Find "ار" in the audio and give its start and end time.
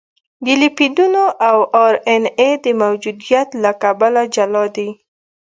1.85-1.95